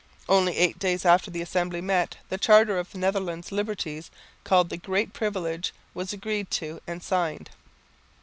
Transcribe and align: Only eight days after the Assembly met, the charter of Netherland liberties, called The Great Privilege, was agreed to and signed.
Only 0.27 0.57
eight 0.57 0.79
days 0.79 1.05
after 1.05 1.29
the 1.29 1.43
Assembly 1.43 1.79
met, 1.79 2.17
the 2.29 2.39
charter 2.39 2.79
of 2.79 2.95
Netherland 2.95 3.51
liberties, 3.51 4.09
called 4.43 4.69
The 4.69 4.77
Great 4.77 5.13
Privilege, 5.13 5.75
was 5.93 6.11
agreed 6.11 6.49
to 6.57 6.81
and 6.87 7.03
signed. 7.03 7.51